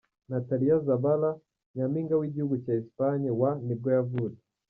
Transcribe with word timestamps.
Natalia 0.31 0.75
Zabala, 0.85 1.31
nyampinga 1.75 2.13
w’igihugu 2.17 2.53
cya 2.63 2.73
Espagne 2.81 3.29
wa 3.41 3.51
nibwo 3.65 3.89
yavutse. 3.97 4.43